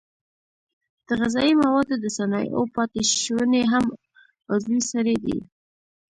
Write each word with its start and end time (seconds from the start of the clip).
د 1.07 1.09
غذایي 1.19 1.53
موادو 1.63 1.95
د 2.03 2.05
صنایعو 2.17 2.63
پاتې 2.75 3.01
شونې 3.23 3.63
هم 3.71 3.85
عضوي 4.51 4.79
سرې 4.91 5.15
دي. 5.23 5.37